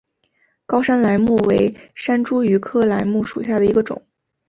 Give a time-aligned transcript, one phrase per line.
[0.65, 4.03] 高山梾木为山茱萸科梾木属下的一个种。